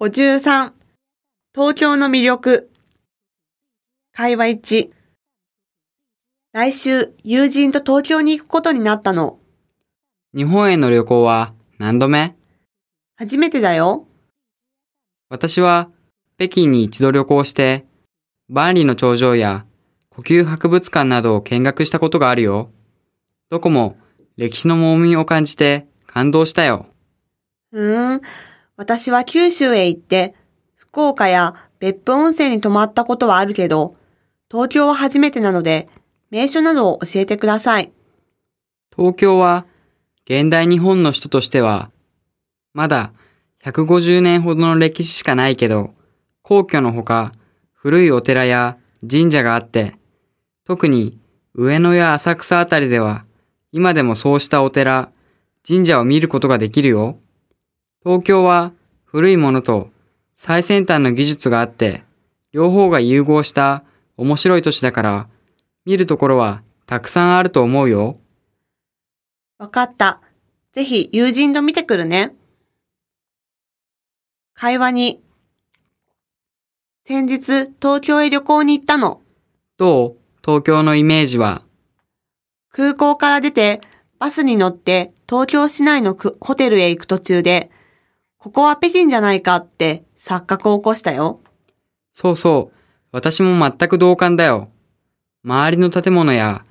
[0.00, 0.72] 53
[1.54, 2.68] 東京の魅力
[4.12, 4.90] 会話1
[6.52, 9.38] 来週友人と東京に行くことになったの。
[10.34, 12.34] 日本への旅行は何度目？
[13.14, 14.08] 初めてだよ。
[15.28, 15.90] 私は
[16.38, 17.86] 北京に一度旅行して、
[18.48, 19.64] 万里の長城や
[20.10, 22.68] 呼吸博物館などを見学したことがあるよ。
[23.48, 23.96] どこも
[24.36, 26.86] 歴史の重みを感じて感動したよ。
[27.70, 28.20] うーん。
[28.76, 30.34] 私は九州へ行って、
[30.76, 33.96] 福岡や別府温泉に泊まったことはあるけど、
[34.50, 35.88] 東京は初めてなので、
[36.30, 37.92] 名所などを教えてください。
[38.96, 39.66] 東京は
[40.26, 41.90] 現代日本の首都としては、
[42.72, 43.12] まだ
[43.62, 45.94] 150年ほどの歴史しかないけど、
[46.42, 47.32] 皇居のほか
[47.72, 48.76] 古いお寺や
[49.08, 49.94] 神社があって、
[50.64, 51.18] 特に
[51.54, 53.24] 上野や浅草あたりでは、
[53.70, 55.12] 今でもそうしたお寺、
[55.66, 57.18] 神社を見ることができるよ。
[58.04, 58.72] 東京は
[59.06, 59.90] 古いものと
[60.36, 62.02] 最先端の技術があって、
[62.52, 63.82] 両方が融合した
[64.18, 65.28] 面白い都市だから、
[65.86, 68.18] 見るところはたくさんあると思うよ。
[69.58, 70.20] わかった。
[70.74, 72.34] ぜひ友人と見てくるね。
[74.52, 75.22] 会話に。
[77.06, 79.22] 先日東京へ旅行に行ったの。
[79.78, 81.62] どう東京のイメージは。
[82.70, 83.80] 空港から出て
[84.18, 87.70] バスに乗って東京市内のくホテルへ行く途中で、
[88.44, 91.40] ここは北京じゃないかって錯覚を起こしたよ。
[92.12, 92.76] そうそう。
[93.10, 94.68] 私も全く同感だよ。
[95.42, 96.62] 周りの建物や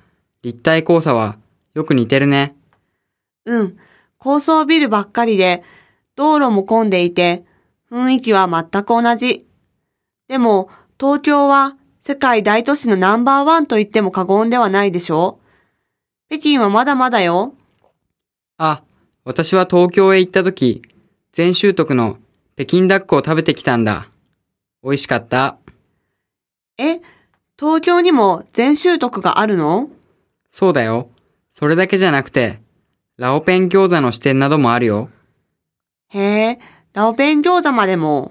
[0.44, 1.36] 立体交差は
[1.74, 2.54] よく似てるね。
[3.44, 3.76] うん。
[4.18, 5.64] 高層ビルばっかりで、
[6.14, 7.44] 道路も混んでいて、
[7.90, 9.44] 雰囲気は全く同じ。
[10.28, 15.40] でも、東京は世界大都市のナンバーワンと言っても過言ではないでしょ
[16.28, 17.56] 北京はまだまだよ。
[18.58, 18.84] あ、
[19.24, 20.82] 私は東京へ行った時、
[21.34, 22.18] 全習得の
[22.54, 24.08] 北京ダックを食べてきたんだ。
[24.84, 25.58] 美味しかった。
[26.78, 27.00] え、
[27.58, 29.90] 東京にも全習得があるの？
[30.52, 31.10] そうだよ。
[31.50, 32.60] それだけじゃなくて、
[33.16, 35.10] ラオペン餃子の支店などもあるよ。
[36.10, 36.58] へえ、
[36.92, 38.30] ラオペン餃子までも。